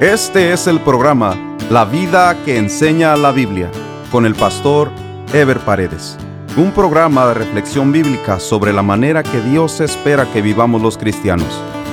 Este 0.00 0.52
es 0.52 0.66
el 0.66 0.80
programa 0.80 1.56
La 1.70 1.84
vida 1.84 2.36
que 2.44 2.58
enseña 2.58 3.16
la 3.16 3.30
Biblia 3.30 3.70
con 4.10 4.26
el 4.26 4.34
pastor 4.34 4.90
Ever 5.32 5.60
Paredes. 5.60 6.18
Un 6.56 6.72
programa 6.72 7.28
de 7.28 7.34
reflexión 7.34 7.92
bíblica 7.92 8.40
sobre 8.40 8.72
la 8.72 8.82
manera 8.82 9.22
que 9.22 9.40
Dios 9.40 9.80
espera 9.80 10.26
que 10.32 10.42
vivamos 10.42 10.82
los 10.82 10.98
cristianos, 10.98 11.46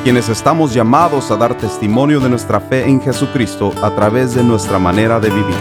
quienes 0.03 0.29
estamos 0.29 0.73
llamados 0.73 1.29
a 1.29 1.37
dar 1.37 1.55
testimonio 1.55 2.19
de 2.19 2.29
nuestra 2.29 2.59
fe 2.59 2.89
en 2.89 2.99
Jesucristo 2.99 3.71
a 3.83 3.93
través 3.93 4.33
de 4.33 4.43
nuestra 4.43 4.79
manera 4.79 5.19
de 5.19 5.29
vivir. 5.29 5.55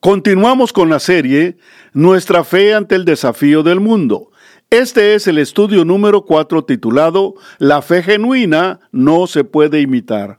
Continuamos 0.00 0.72
con 0.72 0.90
la 0.90 0.98
serie 0.98 1.58
Nuestra 1.92 2.42
fe 2.42 2.74
ante 2.74 2.96
el 2.96 3.04
desafío 3.04 3.62
del 3.62 3.78
mundo 3.78 4.29
este 4.70 5.16
es 5.16 5.26
el 5.26 5.38
estudio 5.38 5.84
número 5.84 6.24
4 6.24 6.64
titulado 6.64 7.34
La 7.58 7.82
fe 7.82 8.04
genuina 8.04 8.78
no 8.92 9.26
se 9.26 9.42
puede 9.42 9.80
imitar. 9.80 10.38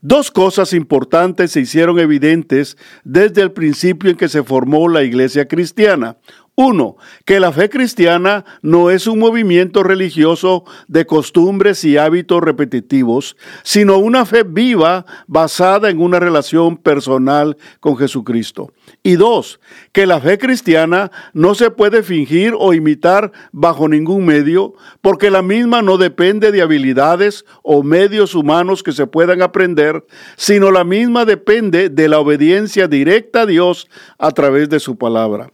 Dos 0.00 0.30
cosas 0.30 0.72
importantes 0.72 1.50
se 1.50 1.60
hicieron 1.62 1.98
evidentes 1.98 2.78
desde 3.02 3.42
el 3.42 3.50
principio 3.50 4.10
en 4.10 4.16
que 4.16 4.28
se 4.28 4.44
formó 4.44 4.88
la 4.88 5.02
iglesia 5.02 5.48
cristiana. 5.48 6.18
Uno, 6.60 6.96
que 7.24 7.38
la 7.38 7.52
fe 7.52 7.70
cristiana 7.70 8.44
no 8.62 8.90
es 8.90 9.06
un 9.06 9.20
movimiento 9.20 9.84
religioso 9.84 10.64
de 10.88 11.06
costumbres 11.06 11.84
y 11.84 11.98
hábitos 11.98 12.42
repetitivos, 12.42 13.36
sino 13.62 13.98
una 13.98 14.26
fe 14.26 14.42
viva 14.42 15.06
basada 15.28 15.88
en 15.88 16.00
una 16.00 16.18
relación 16.18 16.76
personal 16.76 17.56
con 17.78 17.96
Jesucristo. 17.96 18.72
Y 19.04 19.14
dos, 19.14 19.60
que 19.92 20.04
la 20.04 20.20
fe 20.20 20.36
cristiana 20.36 21.12
no 21.32 21.54
se 21.54 21.70
puede 21.70 22.02
fingir 22.02 22.54
o 22.58 22.74
imitar 22.74 23.30
bajo 23.52 23.88
ningún 23.88 24.26
medio, 24.26 24.74
porque 25.00 25.30
la 25.30 25.42
misma 25.42 25.80
no 25.80 25.96
depende 25.96 26.50
de 26.50 26.60
habilidades 26.60 27.44
o 27.62 27.84
medios 27.84 28.34
humanos 28.34 28.82
que 28.82 28.90
se 28.90 29.06
puedan 29.06 29.42
aprender, 29.42 30.04
sino 30.36 30.72
la 30.72 30.82
misma 30.82 31.24
depende 31.24 31.88
de 31.88 32.08
la 32.08 32.18
obediencia 32.18 32.88
directa 32.88 33.42
a 33.42 33.46
Dios 33.46 33.86
a 34.18 34.32
través 34.32 34.68
de 34.68 34.80
su 34.80 34.98
palabra. 34.98 35.52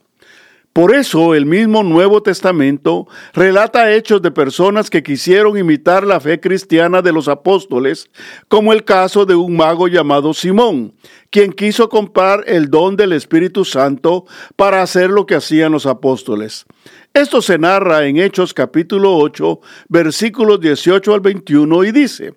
Por 0.74 0.92
eso 0.92 1.36
el 1.36 1.46
mismo 1.46 1.84
Nuevo 1.84 2.20
Testamento 2.20 3.06
relata 3.32 3.92
hechos 3.92 4.20
de 4.22 4.32
personas 4.32 4.90
que 4.90 5.04
quisieron 5.04 5.56
imitar 5.56 6.04
la 6.04 6.18
fe 6.18 6.40
cristiana 6.40 7.00
de 7.00 7.12
los 7.12 7.28
apóstoles, 7.28 8.10
como 8.48 8.72
el 8.72 8.82
caso 8.82 9.24
de 9.24 9.36
un 9.36 9.56
mago 9.56 9.86
llamado 9.86 10.34
Simón, 10.34 10.92
quien 11.30 11.52
quiso 11.52 11.88
comprar 11.88 12.42
el 12.48 12.70
don 12.70 12.96
del 12.96 13.12
Espíritu 13.12 13.64
Santo 13.64 14.26
para 14.56 14.82
hacer 14.82 15.10
lo 15.10 15.26
que 15.26 15.36
hacían 15.36 15.70
los 15.70 15.86
apóstoles. 15.86 16.66
Esto 17.12 17.40
se 17.40 17.56
narra 17.56 18.08
en 18.08 18.16
Hechos 18.16 18.52
capítulo 18.52 19.16
8, 19.16 19.60
versículos 19.88 20.58
18 20.58 21.14
al 21.14 21.20
21 21.20 21.84
y 21.84 21.92
dice, 21.92 22.34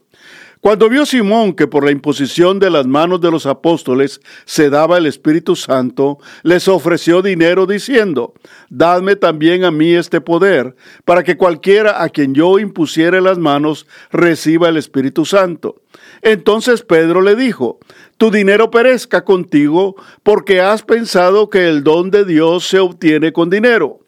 cuando 0.68 0.90
vio 0.90 1.06
Simón 1.06 1.54
que 1.54 1.66
por 1.66 1.86
la 1.86 1.92
imposición 1.92 2.60
de 2.60 2.70
las 2.70 2.86
manos 2.86 3.22
de 3.22 3.32
los 3.32 3.46
apóstoles 3.46 4.20
se 4.44 4.70
daba 4.70 4.98
el 4.98 5.06
Espíritu 5.06 5.56
Santo, 5.56 6.18
les 6.44 6.68
ofreció 6.68 7.22
dinero 7.22 7.66
diciendo, 7.66 8.34
Dadme 8.70 9.16
también 9.16 9.64
a 9.64 9.72
mí 9.72 9.94
este 9.94 10.20
poder, 10.20 10.76
para 11.06 11.24
que 11.24 11.38
cualquiera 11.38 12.04
a 12.04 12.10
quien 12.10 12.36
yo 12.36 12.60
impusiere 12.60 13.22
las 13.22 13.38
manos 13.38 13.88
reciba 14.12 14.68
el 14.68 14.76
Espíritu 14.76 15.24
Santo. 15.24 15.78
Entonces 16.22 16.82
Pedro 16.82 17.22
le 17.22 17.38
dijo, 17.38 17.80
Tu 18.18 18.30
dinero 18.30 18.70
perezca 18.70 19.24
contigo, 19.24 19.96
porque 20.22 20.60
has 20.60 20.84
pensado 20.84 21.50
que 21.50 21.70
el 21.70 21.86
don 21.86 22.12
de 22.12 22.26
Dios 22.26 22.68
se 22.68 22.80
obtiene 22.80 23.32
con 23.32 23.50
dinero. 23.50 24.02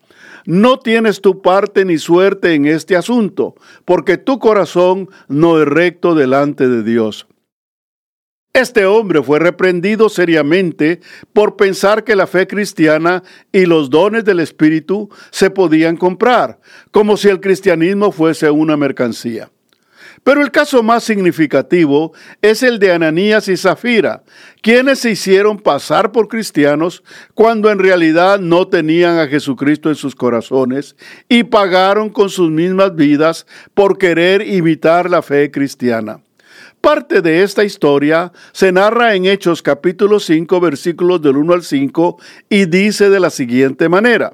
No 0.50 0.80
tienes 0.80 1.22
tu 1.22 1.44
parte 1.44 1.86
ni 1.86 2.00
suerte 2.00 2.56
en 2.56 2.66
este 2.66 2.96
asunto, 2.96 3.54
porque 3.86 4.18
tu 4.18 4.40
corazón 4.40 5.08
no 5.28 5.62
es 5.62 5.68
recto 5.68 6.16
delante 6.16 6.68
de 6.68 6.82
Dios. 6.82 7.28
Este 8.52 8.88
hombre 8.88 9.22
fue 9.22 9.38
reprendido 9.38 10.10
seriamente 10.10 11.02
por 11.34 11.56
pensar 11.56 12.04
que 12.04 12.16
la 12.16 12.26
fe 12.26 12.48
cristiana 12.48 13.22
y 13.52 13.68
los 13.68 13.92
dones 13.92 14.26
del 14.26 14.40
Espíritu 14.40 15.12
se 15.30 15.52
podían 15.52 15.98
comprar, 15.98 16.60
como 16.90 17.16
si 17.16 17.30
el 17.30 17.42
cristianismo 17.42 18.12
fuese 18.12 18.50
una 18.50 18.76
mercancía. 18.76 19.52
Pero 20.24 20.42
el 20.42 20.52
caso 20.52 20.84
más 20.84 21.04
significativo 21.04 22.14
es 22.42 22.64
el 22.64 22.80
de 22.80 22.92
Ananías 22.92 23.48
y 23.48 23.58
Zafira, 23.58 24.24
quienes 24.62 25.00
se 25.00 25.12
hicieron 25.12 25.60
pasar 25.60 26.12
por 26.12 26.28
cristianos 26.28 27.04
cuando 27.34 27.72
en 27.72 27.80
realidad 27.80 28.40
no 28.40 28.68
tenían 28.68 29.18
a 29.20 29.28
Jesucristo 29.28 29.90
en 29.90 29.96
sus 29.96 30.16
corazones 30.16 30.96
y 31.28 31.44
pagaron 31.44 32.10
con 32.10 32.30
sus 32.30 32.50
mismas 32.50 32.96
vidas 32.96 33.46
por 33.74 33.98
querer 33.98 34.42
imitar 34.42 35.10
la 35.10 35.22
fe 35.22 35.52
cristiana. 35.52 36.22
Parte 36.82 37.22
de 37.22 37.44
esta 37.44 37.64
historia 37.64 38.32
se 38.54 38.72
narra 38.72 39.14
en 39.14 39.26
Hechos 39.26 39.62
capítulo 39.62 40.20
5 40.20 40.60
versículos 40.62 41.22
del 41.22 41.36
1 41.36 41.54
al 41.54 41.64
5 41.64 42.18
y 42.50 42.66
dice 42.66 43.10
de 43.10 43.20
la 43.20 43.30
siguiente 43.30 43.90
manera. 43.90 44.34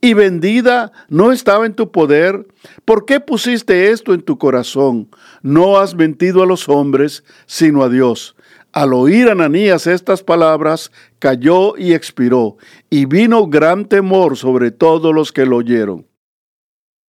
Y 0.00 0.14
vendida 0.14 0.92
no 1.08 1.32
estaba 1.32 1.66
en 1.66 1.74
tu 1.74 1.90
poder? 1.90 2.46
¿Por 2.84 3.04
qué 3.04 3.20
pusiste 3.20 3.90
esto 3.90 4.14
en 4.14 4.22
tu 4.22 4.38
corazón? 4.38 5.08
No 5.42 5.78
has 5.78 5.94
mentido 5.94 6.42
a 6.42 6.46
los 6.46 6.68
hombres, 6.68 7.24
sino 7.46 7.82
a 7.82 7.88
Dios. 7.88 8.36
Al 8.72 8.92
oír 8.92 9.28
Ananías 9.28 9.86
estas 9.86 10.22
palabras, 10.22 10.92
cayó 11.18 11.76
y 11.76 11.94
expiró, 11.94 12.58
y 12.90 13.06
vino 13.06 13.46
gran 13.46 13.86
temor 13.86 14.36
sobre 14.36 14.70
todos 14.70 15.14
los 15.14 15.32
que 15.32 15.46
lo 15.46 15.56
oyeron. 15.56 16.07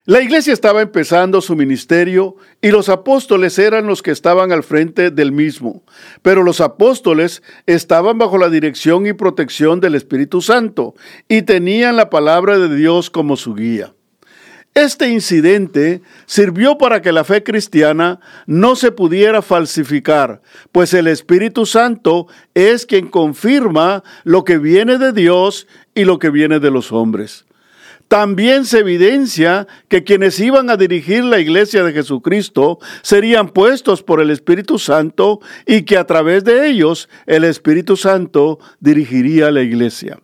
La 0.09 0.23
iglesia 0.23 0.53
estaba 0.53 0.81
empezando 0.81 1.39
su 1.39 1.55
ministerio 1.55 2.35
y 2.63 2.71
los 2.71 2.89
apóstoles 2.89 3.59
eran 3.59 3.85
los 3.85 4.01
que 4.01 4.09
estaban 4.09 4.51
al 4.51 4.63
frente 4.63 5.11
del 5.11 5.31
mismo, 5.31 5.83
pero 6.23 6.41
los 6.41 6.61
apóstoles 6.61 7.43
estaban 7.67 8.17
bajo 8.17 8.39
la 8.39 8.49
dirección 8.49 9.05
y 9.05 9.13
protección 9.13 9.79
del 9.79 9.93
Espíritu 9.93 10.41
Santo 10.41 10.95
y 11.27 11.43
tenían 11.43 11.95
la 11.95 12.09
palabra 12.09 12.57
de 12.57 12.75
Dios 12.75 13.11
como 13.11 13.37
su 13.37 13.53
guía. 13.53 13.93
Este 14.73 15.09
incidente 15.09 16.01
sirvió 16.25 16.79
para 16.79 17.03
que 17.03 17.11
la 17.11 17.23
fe 17.23 17.43
cristiana 17.43 18.19
no 18.47 18.75
se 18.75 18.91
pudiera 18.91 19.43
falsificar, 19.43 20.41
pues 20.71 20.95
el 20.95 21.05
Espíritu 21.05 21.67
Santo 21.67 22.25
es 22.55 22.87
quien 22.87 23.09
confirma 23.09 24.03
lo 24.23 24.43
que 24.43 24.57
viene 24.57 24.97
de 24.97 25.13
Dios 25.13 25.67
y 25.93 26.05
lo 26.05 26.17
que 26.17 26.31
viene 26.31 26.59
de 26.59 26.71
los 26.71 26.91
hombres. 26.91 27.45
También 28.09 28.65
se 28.65 28.79
evidencia 28.79 29.67
que 29.87 30.03
quienes 30.03 30.39
iban 30.39 30.71
a 30.71 30.77
dirigir 30.77 31.23
la 31.23 31.39
iglesia 31.39 31.83
de 31.83 31.93
Jesucristo 31.93 32.79
serían 33.03 33.49
puestos 33.49 34.01
por 34.01 34.19
el 34.19 34.31
Espíritu 34.31 34.79
Santo 34.79 35.41
y 35.67 35.83
que 35.83 35.95
a 35.95 36.07
través 36.07 36.43
de 36.43 36.67
ellos 36.67 37.07
el 37.27 37.43
Espíritu 37.43 37.95
Santo 37.95 38.57
dirigiría 38.79 39.51
la 39.51 39.61
iglesia. 39.61 40.19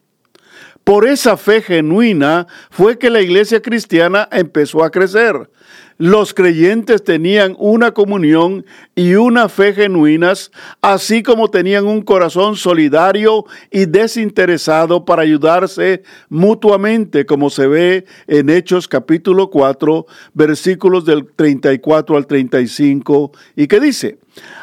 Por 0.86 1.08
esa 1.08 1.36
fe 1.36 1.64
genuina 1.64 2.46
fue 2.70 3.00
que 3.00 3.10
la 3.10 3.20
iglesia 3.20 3.60
cristiana 3.60 4.30
empezó 4.32 4.84
a 4.84 4.92
crecer. 4.92 5.50
Los 5.98 6.36
creyentes 6.36 7.04
tenían 7.04 7.56
una 7.58 7.92
comunión 7.92 8.68
y 8.94 9.16
una 9.16 9.50
fe 9.50 9.74
genuinas, 9.74 10.52
así 10.82 11.24
como 11.24 11.50
tenían 11.50 11.88
un 11.88 12.04
corazón 12.04 12.56
solidario 12.56 13.46
y 13.72 13.88
desinteresado 13.88 15.06
para 15.06 15.24
ayudarse 15.24 16.04
mutuamente, 16.30 17.26
como 17.26 17.50
se 17.50 17.66
ve 17.66 18.06
en 18.28 18.52
Hechos 18.52 18.88
capítulo 18.88 19.50
4, 19.50 20.06
versículos 20.36 21.04
del 21.04 21.26
34 21.36 22.16
al 22.16 22.28
35, 22.28 23.32
y 23.56 23.66
que 23.66 23.80
dice, 23.80 24.20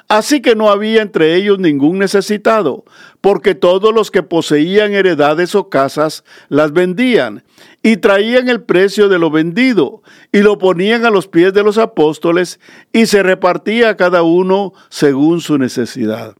Así 0.09 0.43
que 0.43 0.55
no 0.55 0.69
había 0.71 1.01
entre 1.03 1.35
ellos 1.37 1.59
ningún 1.59 1.99
necesitado, 1.99 2.85
porque 3.21 3.55
todos 3.55 3.95
los 3.95 4.11
que 4.11 4.23
poseían 4.23 4.93
heredades 4.93 5.55
o 5.55 5.69
casas 5.71 6.25
las 6.49 6.73
vendían 6.73 7.45
y 7.83 7.97
traían 7.97 8.49
el 8.49 8.63
precio 8.63 9.09
de 9.09 9.19
lo 9.19 9.31
vendido 9.31 10.03
y 10.31 10.41
lo 10.41 10.59
ponían 10.59 11.07
a 11.07 11.11
los 11.11 11.29
pies 11.29 11.55
de 11.55 11.63
los 11.63 11.79
apóstoles 11.79 12.61
y 12.93 13.07
se 13.07 13.23
repartía 13.23 13.91
a 13.91 13.97
cada 13.97 14.23
uno 14.23 14.73
según 14.91 15.41
su 15.41 15.57
necesidad. 15.57 16.37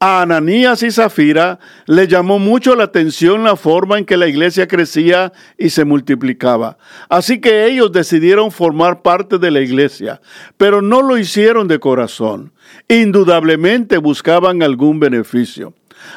A 0.00 0.22
Ananías 0.22 0.84
y 0.84 0.92
Zafira 0.92 1.58
le 1.86 2.06
llamó 2.06 2.38
mucho 2.38 2.76
la 2.76 2.84
atención 2.84 3.42
la 3.42 3.56
forma 3.56 3.98
en 3.98 4.04
que 4.04 4.16
la 4.16 4.28
iglesia 4.28 4.68
crecía 4.68 5.32
y 5.58 5.70
se 5.70 5.84
multiplicaba. 5.84 6.78
Así 7.08 7.40
que 7.40 7.66
ellos 7.66 7.90
decidieron 7.90 8.52
formar 8.52 9.02
parte 9.02 9.38
de 9.38 9.50
la 9.50 9.60
iglesia, 9.60 10.20
pero 10.56 10.82
no 10.82 11.02
lo 11.02 11.18
hicieron 11.18 11.66
de 11.66 11.80
corazón. 11.80 12.52
Indudablemente 12.86 13.98
buscaban 13.98 14.62
algún 14.62 15.00
beneficio. 15.00 15.74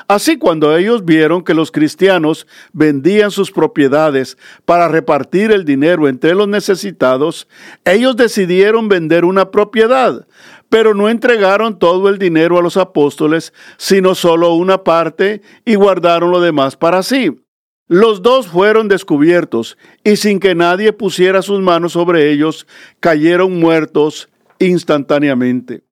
Así 0.07 0.37
cuando 0.37 0.77
ellos 0.77 1.03
vieron 1.03 1.43
que 1.43 1.55
los 1.55 1.71
cristianos 1.71 2.45
vendían 2.73 3.31
sus 3.31 3.51
propiedades 3.51 4.37
para 4.63 4.89
repartir 4.89 5.51
el 5.51 5.65
dinero 5.65 6.07
entre 6.07 6.35
los 6.35 6.47
necesitados, 6.47 7.47
ellos 7.83 8.15
decidieron 8.15 8.89
vender 8.89 9.25
una 9.25 9.49
propiedad 9.49 10.27
pero 10.71 10.93
no 10.93 11.09
entregaron 11.09 11.77
todo 11.77 12.07
el 12.07 12.17
dinero 12.17 12.57
a 12.57 12.61
los 12.61 12.77
apóstoles, 12.77 13.51
sino 13.75 14.15
solo 14.15 14.53
una 14.53 14.85
parte 14.85 15.41
y 15.65 15.75
guardaron 15.75 16.31
lo 16.31 16.39
demás 16.39 16.77
para 16.77 17.03
sí. 17.03 17.43
Los 17.89 18.21
dos 18.21 18.47
fueron 18.47 18.87
descubiertos 18.87 19.77
y 20.05 20.15
sin 20.15 20.39
que 20.39 20.55
nadie 20.55 20.93
pusiera 20.93 21.41
sus 21.41 21.59
manos 21.59 21.91
sobre 21.91 22.31
ellos, 22.31 22.65
cayeron 23.01 23.59
muertos 23.59 24.29
instantáneamente. 24.59 25.83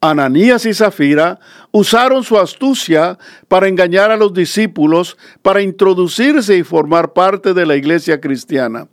Ananías 0.00 0.66
y 0.66 0.74
Zafira 0.74 1.38
usaron 1.70 2.24
su 2.24 2.40
astucia 2.40 3.16
para 3.46 3.68
engañar 3.68 4.10
a 4.10 4.16
los 4.16 4.34
discípulos, 4.34 5.16
para 5.42 5.62
introducirse 5.62 6.56
y 6.56 6.64
formar 6.64 7.12
parte 7.12 7.54
de 7.54 7.64
la 7.64 7.76
iglesia 7.76 8.20
cristiana. 8.20 8.88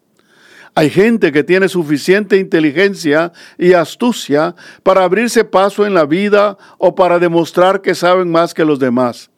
Hay 0.76 0.90
gente 0.90 1.32
que 1.32 1.44
tiene 1.44 1.70
suficiente 1.70 2.38
inteligencia 2.38 3.32
y 3.60 3.74
astucia 3.74 4.56
para 4.82 5.04
abrirse 5.04 5.44
paso 5.44 5.86
en 5.86 5.94
la 5.94 6.06
vida 6.06 6.58
o 6.80 6.96
para 6.96 7.20
demostrar 7.20 7.82
que 7.82 7.94
saben 7.94 8.32
más 8.32 8.54
que 8.56 8.66
los 8.66 8.80
demás. 8.80 9.30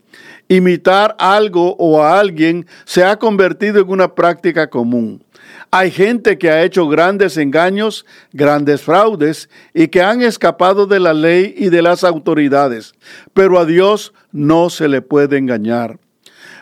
Imitar 0.47 1.15
algo 1.19 1.75
o 1.77 2.01
a 2.01 2.19
alguien 2.19 2.65
se 2.85 3.03
ha 3.03 3.17
convertido 3.17 3.81
en 3.81 3.89
una 3.89 4.15
práctica 4.15 4.69
común. 4.69 5.23
Hay 5.71 5.91
gente 5.91 6.37
que 6.37 6.49
ha 6.49 6.63
hecho 6.63 6.87
grandes 6.87 7.35
engaños, 7.35 8.05
grandes 8.31 8.81
fraudes 8.81 9.49
y 9.73 9.89
que 9.89 10.01
han 10.01 10.21
escapado 10.21 10.87
de 10.87 11.01
la 11.01 11.13
ley 11.13 11.53
y 11.57 11.69
de 11.69 11.81
las 11.81 12.05
autoridades, 12.05 12.93
pero 13.33 13.59
a 13.59 13.65
Dios 13.65 14.13
no 14.31 14.69
se 14.69 14.87
le 14.87 15.01
puede 15.01 15.37
engañar. 15.37 15.99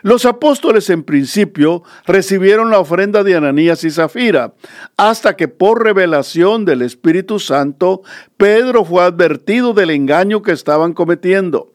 Los 0.04 0.26
apóstoles 0.26 0.90
en 0.90 1.04
principio 1.04 1.82
recibieron 2.06 2.70
la 2.70 2.80
ofrenda 2.80 3.24
de 3.24 3.38
Ananías 3.38 3.86
y 3.86 3.90
Zafira, 3.90 4.54
hasta 4.98 5.38
que 5.38 5.48
por 5.48 5.82
revelación 5.82 6.66
del 6.66 6.82
Espíritu 6.82 7.40
Santo, 7.40 8.02
Pedro 8.36 8.84
fue 8.84 9.02
advertido 9.02 9.74
del 9.74 9.92
engaño 9.92 10.42
que 10.42 10.52
estaban 10.52 10.92
cometiendo. 10.92 11.72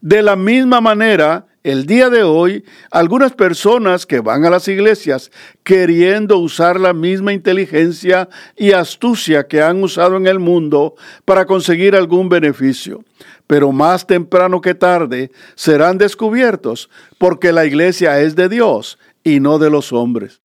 De 0.00 0.22
la 0.22 0.34
misma 0.34 0.80
manera, 0.80 1.46
el 1.62 1.86
día 1.86 2.10
de 2.10 2.24
hoy, 2.24 2.64
algunas 2.90 3.32
personas 3.32 4.06
que 4.06 4.18
van 4.18 4.44
a 4.44 4.50
las 4.50 4.66
iglesias 4.66 5.30
queriendo 5.62 6.38
usar 6.38 6.80
la 6.80 6.92
misma 6.92 7.32
inteligencia 7.32 8.28
y 8.56 8.72
astucia 8.72 9.46
que 9.46 9.62
han 9.62 9.84
usado 9.84 10.16
en 10.16 10.26
el 10.26 10.40
mundo 10.40 10.96
para 11.24 11.46
conseguir 11.46 11.94
algún 11.94 12.28
beneficio 12.28 13.04
pero 13.48 13.72
más 13.72 14.06
temprano 14.06 14.60
que 14.60 14.74
tarde 14.74 15.32
serán 15.56 15.98
descubiertos 15.98 16.88
porque 17.18 17.50
la 17.50 17.66
iglesia 17.66 18.20
es 18.20 18.36
de 18.36 18.48
Dios 18.48 19.00
y 19.24 19.40
no 19.40 19.58
de 19.58 19.70
los 19.70 19.92
hombres. 19.92 20.42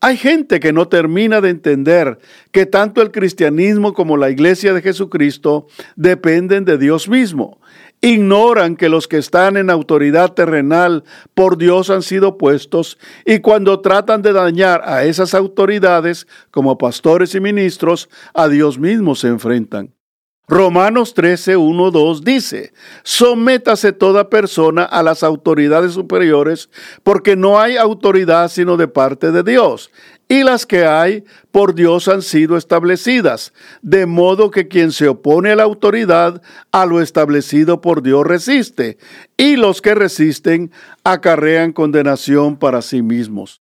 Hay 0.00 0.16
gente 0.16 0.60
que 0.60 0.72
no 0.72 0.86
termina 0.86 1.40
de 1.40 1.50
entender 1.50 2.20
que 2.52 2.66
tanto 2.66 3.02
el 3.02 3.10
cristianismo 3.10 3.94
como 3.94 4.16
la 4.16 4.30
iglesia 4.30 4.72
de 4.72 4.80
Jesucristo 4.80 5.66
dependen 5.96 6.64
de 6.64 6.78
Dios 6.78 7.08
mismo. 7.08 7.60
Ignoran 8.00 8.76
que 8.76 8.88
los 8.88 9.08
que 9.08 9.18
están 9.18 9.56
en 9.56 9.70
autoridad 9.70 10.34
terrenal 10.34 11.02
por 11.34 11.58
Dios 11.58 11.90
han 11.90 12.02
sido 12.02 12.38
puestos 12.38 12.96
y 13.26 13.40
cuando 13.40 13.80
tratan 13.80 14.22
de 14.22 14.32
dañar 14.32 14.82
a 14.84 15.02
esas 15.02 15.34
autoridades 15.34 16.28
como 16.52 16.78
pastores 16.78 17.34
y 17.34 17.40
ministros, 17.40 18.08
a 18.34 18.46
Dios 18.46 18.78
mismo 18.78 19.16
se 19.16 19.26
enfrentan. 19.26 19.97
Romanos 20.48 21.12
13, 21.12 21.58
1, 21.58 21.90
2 21.90 22.24
dice, 22.24 22.72
sométase 23.02 23.92
toda 23.92 24.30
persona 24.30 24.82
a 24.82 25.02
las 25.02 25.22
autoridades 25.22 25.92
superiores, 25.92 26.70
porque 27.02 27.36
no 27.36 27.60
hay 27.60 27.76
autoridad 27.76 28.48
sino 28.50 28.78
de 28.78 28.88
parte 28.88 29.30
de 29.30 29.42
Dios, 29.42 29.90
y 30.26 30.44
las 30.44 30.64
que 30.64 30.86
hay 30.86 31.24
por 31.52 31.74
Dios 31.74 32.08
han 32.08 32.22
sido 32.22 32.56
establecidas, 32.56 33.52
de 33.82 34.06
modo 34.06 34.50
que 34.50 34.68
quien 34.68 34.90
se 34.90 35.08
opone 35.08 35.50
a 35.50 35.56
la 35.56 35.64
autoridad, 35.64 36.40
a 36.72 36.86
lo 36.86 37.02
establecido 37.02 37.82
por 37.82 38.02
Dios 38.02 38.26
resiste, 38.26 38.96
y 39.36 39.56
los 39.56 39.82
que 39.82 39.94
resisten 39.94 40.72
acarrean 41.04 41.72
condenación 41.72 42.56
para 42.56 42.80
sí 42.80 43.02
mismos. 43.02 43.60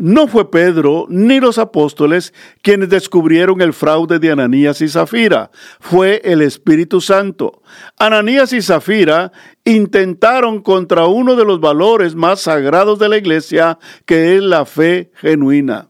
No 0.00 0.28
fue 0.28 0.48
Pedro 0.48 1.06
ni 1.08 1.40
los 1.40 1.58
apóstoles 1.58 2.32
quienes 2.62 2.88
descubrieron 2.88 3.60
el 3.60 3.72
fraude 3.72 4.20
de 4.20 4.30
Ananías 4.30 4.80
y 4.80 4.88
Zafira, 4.88 5.50
fue 5.80 6.20
el 6.24 6.40
Espíritu 6.40 7.00
Santo. 7.00 7.62
Ananías 7.98 8.52
y 8.52 8.62
Zafira 8.62 9.32
intentaron 9.64 10.62
contra 10.62 11.06
uno 11.06 11.34
de 11.34 11.44
los 11.44 11.58
valores 11.58 12.14
más 12.14 12.42
sagrados 12.42 13.00
de 13.00 13.08
la 13.08 13.16
iglesia, 13.16 13.80
que 14.06 14.36
es 14.36 14.42
la 14.42 14.64
fe 14.66 15.10
genuina. 15.16 15.88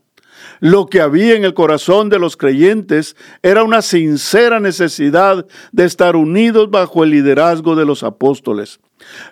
Lo 0.60 0.86
que 0.86 1.02
había 1.02 1.34
en 1.34 1.44
el 1.44 1.52
corazón 1.52 2.08
de 2.08 2.18
los 2.18 2.38
creyentes 2.38 3.14
era 3.42 3.62
una 3.62 3.82
sincera 3.82 4.58
necesidad 4.58 5.46
de 5.72 5.84
estar 5.84 6.16
unidos 6.16 6.70
bajo 6.70 7.04
el 7.04 7.10
liderazgo 7.10 7.76
de 7.76 7.84
los 7.84 8.02
apóstoles. 8.02 8.80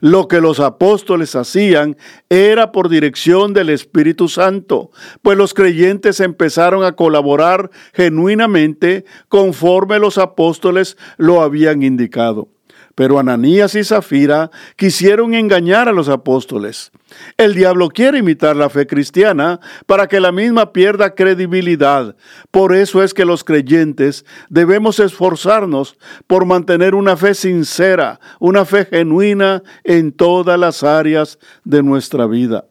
Lo 0.01 0.29
que 0.29 0.41
los 0.41 0.61
apóstoles 0.61 1.35
hacían 1.35 1.97
era 2.29 2.73
por 2.73 2.89
dirección 2.89 3.53
del 3.53 3.71
Espíritu 3.71 4.29
Santo, 4.29 4.91
pues 5.23 5.37
los 5.37 5.55
creyentes 5.55 6.21
empezaron 6.21 6.85
a 6.85 6.93
colaborar 6.93 7.71
genuinamente 7.93 9.05
conforme 9.29 9.99
los 9.99 10.19
apóstoles 10.19 10.97
lo 11.17 11.43
habían 11.43 11.83
indicado. 11.83 12.49
Pero 12.97 13.19
Ananías 13.19 13.75
y 13.75 13.85
Zafira 13.85 14.51
quisieron 14.75 15.35
engañar 15.35 15.87
a 15.87 15.93
los 15.93 16.09
apóstoles. 16.09 16.91
El 17.37 17.55
diablo 17.55 17.91
quiere 17.91 18.19
imitar 18.19 18.57
la 18.57 18.71
fe 18.71 18.87
cristiana 18.87 19.61
para 19.85 20.09
que 20.09 20.19
la 20.19 20.33
misma 20.33 20.73
pierda 20.73 21.15
credibilidad. 21.15 22.17
Por 22.51 22.75
eso 22.75 23.03
es 23.03 23.13
que 23.13 23.27
los 23.27 23.45
creyentes 23.45 24.25
debemos 24.49 24.99
esforzarnos 24.99 25.99
por 26.27 26.47
mantener 26.47 26.95
una 26.95 27.19
fe 27.19 27.35
sincera, 27.35 28.19
una 28.41 28.65
fe 28.65 28.87
genuina 28.87 29.63
en 29.85 30.11
todas 30.11 30.59
las 30.59 30.83
áreas 30.83 31.39
de 31.65 31.83
nuestra 31.83 32.27
vida. 32.27 32.65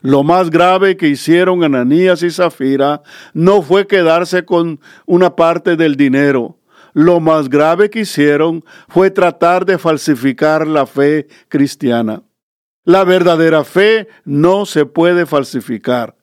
Lo 0.00 0.24
más 0.24 0.50
grave 0.50 0.96
que 0.96 1.06
hicieron 1.06 1.62
Ananías 1.62 2.24
y 2.24 2.30
Zafira 2.32 3.02
no 3.32 3.62
fue 3.62 3.86
quedarse 3.86 4.44
con 4.44 4.80
una 5.06 5.36
parte 5.36 5.76
del 5.76 5.94
dinero, 5.94 6.58
lo 6.92 7.20
más 7.20 7.48
grave 7.48 7.90
que 7.90 8.00
hicieron 8.00 8.64
fue 8.88 9.10
tratar 9.10 9.64
de 9.64 9.78
falsificar 9.78 10.66
la 10.66 10.86
fe 10.86 11.26
cristiana. 11.48 12.22
La 12.84 13.04
verdadera 13.04 13.62
fe 13.64 14.08
no 14.24 14.66
se 14.66 14.86
puede 14.86 15.24
falsificar. 15.24 16.16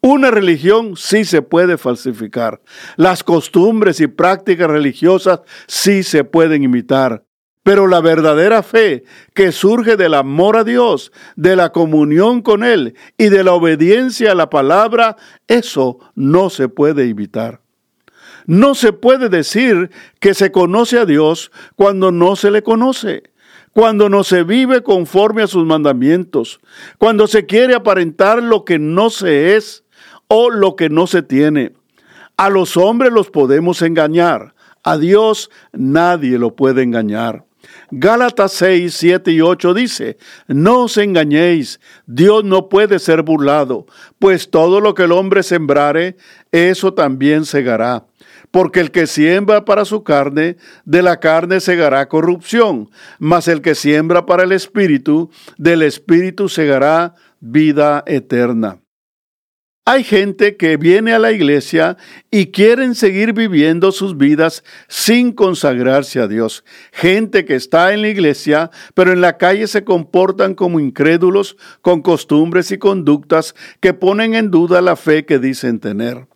Una 0.00 0.30
religión 0.30 0.96
sí 0.96 1.24
se 1.24 1.42
puede 1.42 1.76
falsificar. 1.76 2.62
Las 2.96 3.22
costumbres 3.22 4.00
y 4.00 4.06
prácticas 4.06 4.70
religiosas 4.70 5.40
sí 5.66 6.02
se 6.02 6.24
pueden 6.24 6.62
imitar. 6.62 7.24
Pero 7.62 7.88
la 7.88 8.00
verdadera 8.00 8.62
fe 8.62 9.02
que 9.34 9.50
surge 9.50 9.96
del 9.96 10.14
amor 10.14 10.56
a 10.56 10.64
Dios, 10.64 11.10
de 11.34 11.56
la 11.56 11.72
comunión 11.72 12.40
con 12.40 12.62
Él 12.62 12.94
y 13.18 13.28
de 13.28 13.42
la 13.42 13.52
obediencia 13.52 14.32
a 14.32 14.36
la 14.36 14.48
palabra, 14.48 15.16
eso 15.48 15.98
no 16.14 16.48
se 16.48 16.68
puede 16.68 17.08
imitar. 17.08 17.65
No 18.46 18.74
se 18.74 18.92
puede 18.92 19.28
decir 19.28 19.90
que 20.20 20.32
se 20.32 20.52
conoce 20.52 20.98
a 20.98 21.04
Dios 21.04 21.50
cuando 21.74 22.12
no 22.12 22.36
se 22.36 22.50
le 22.50 22.62
conoce, 22.62 23.24
cuando 23.72 24.08
no 24.08 24.24
se 24.24 24.44
vive 24.44 24.82
conforme 24.82 25.42
a 25.42 25.48
sus 25.48 25.66
mandamientos, 25.66 26.60
cuando 26.98 27.26
se 27.26 27.44
quiere 27.44 27.74
aparentar 27.74 28.42
lo 28.42 28.64
que 28.64 28.78
no 28.78 29.10
se 29.10 29.56
es 29.56 29.84
o 30.28 30.50
lo 30.50 30.76
que 30.76 30.88
no 30.88 31.06
se 31.08 31.22
tiene. 31.22 31.74
A 32.36 32.48
los 32.48 32.76
hombres 32.76 33.12
los 33.12 33.30
podemos 33.30 33.82
engañar, 33.82 34.54
a 34.84 34.96
Dios 34.96 35.50
nadie 35.72 36.38
lo 36.38 36.54
puede 36.54 36.82
engañar. 36.82 37.44
Gálatas 37.90 38.52
6, 38.52 38.94
7 38.94 39.32
y 39.32 39.40
8 39.40 39.74
dice, 39.74 40.18
no 40.46 40.84
os 40.84 40.96
engañéis, 40.98 41.80
Dios 42.06 42.44
no 42.44 42.68
puede 42.68 42.98
ser 42.98 43.22
burlado, 43.22 43.86
pues 44.18 44.50
todo 44.50 44.80
lo 44.80 44.94
que 44.94 45.04
el 45.04 45.12
hombre 45.12 45.42
sembrare, 45.42 46.16
eso 46.52 46.94
también 46.94 47.44
segará. 47.44 48.04
Porque 48.56 48.80
el 48.80 48.90
que 48.90 49.06
siembra 49.06 49.66
para 49.66 49.84
su 49.84 50.02
carne, 50.02 50.56
de 50.86 51.02
la 51.02 51.20
carne 51.20 51.60
segará 51.60 52.08
corrupción, 52.08 52.88
mas 53.18 53.48
el 53.48 53.60
que 53.60 53.74
siembra 53.74 54.24
para 54.24 54.44
el 54.44 54.52
espíritu, 54.52 55.28
del 55.58 55.82
espíritu 55.82 56.48
segará 56.48 57.12
vida 57.38 58.02
eterna. 58.06 58.80
Hay 59.84 60.04
gente 60.04 60.56
que 60.56 60.78
viene 60.78 61.12
a 61.12 61.18
la 61.18 61.32
iglesia 61.32 61.98
y 62.30 62.46
quieren 62.46 62.94
seguir 62.94 63.34
viviendo 63.34 63.92
sus 63.92 64.16
vidas 64.16 64.64
sin 64.88 65.32
consagrarse 65.32 66.18
a 66.20 66.26
Dios. 66.26 66.64
Gente 66.92 67.44
que 67.44 67.56
está 67.56 67.92
en 67.92 68.00
la 68.00 68.08
iglesia, 68.08 68.70
pero 68.94 69.12
en 69.12 69.20
la 69.20 69.36
calle 69.36 69.66
se 69.66 69.84
comportan 69.84 70.54
como 70.54 70.80
incrédulos 70.80 71.58
con 71.82 72.00
costumbres 72.00 72.70
y 72.70 72.78
conductas 72.78 73.54
que 73.80 73.92
ponen 73.92 74.34
en 74.34 74.50
duda 74.50 74.80
la 74.80 74.96
fe 74.96 75.26
que 75.26 75.38
dicen 75.38 75.78
tener. 75.78 76.26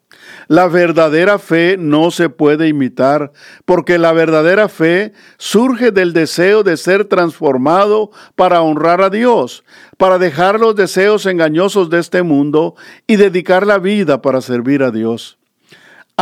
La 0.48 0.68
verdadera 0.68 1.38
fe 1.38 1.76
no 1.78 2.10
se 2.10 2.28
puede 2.28 2.68
imitar, 2.68 3.32
porque 3.64 3.98
la 3.98 4.12
verdadera 4.12 4.68
fe 4.68 5.12
surge 5.38 5.90
del 5.90 6.12
deseo 6.12 6.62
de 6.62 6.76
ser 6.76 7.06
transformado 7.06 8.10
para 8.36 8.62
honrar 8.62 9.02
a 9.02 9.10
Dios, 9.10 9.64
para 9.96 10.18
dejar 10.18 10.60
los 10.60 10.76
deseos 10.76 11.26
engañosos 11.26 11.90
de 11.90 11.98
este 11.98 12.22
mundo 12.22 12.74
y 13.06 13.16
dedicar 13.16 13.66
la 13.66 13.78
vida 13.78 14.22
para 14.22 14.40
servir 14.40 14.82
a 14.82 14.90
Dios. 14.90 15.39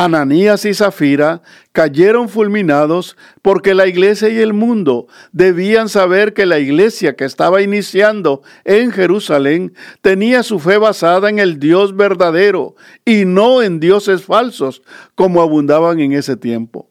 Ananías 0.05 0.65
y 0.65 0.75
Zafira 0.75 1.43
cayeron 1.73 2.29
fulminados 2.29 3.17
porque 3.43 3.75
la 3.75 3.89
iglesia 3.89 4.29
y 4.29 4.39
el 4.39 4.53
mundo 4.53 5.09
debían 5.33 5.89
saber 5.89 6.35
que 6.35 6.47
la 6.47 6.61
iglesia 6.61 7.17
que 7.17 7.25
estaba 7.25 7.63
iniciando 7.63 8.43
en 8.63 8.93
Jerusalén 8.93 9.75
tenía 10.01 10.45
su 10.45 10.61
fe 10.61 10.79
basada 10.79 11.29
en 11.31 11.41
el 11.41 11.59
Dios 11.59 11.97
verdadero 11.97 12.77
y 13.05 13.25
no 13.25 13.61
en 13.61 13.81
dioses 13.81 14.23
falsos 14.23 14.83
como 15.17 15.43
abundaban 15.43 15.99
en 15.99 16.13
ese 16.13 16.37
tiempo. 16.37 16.89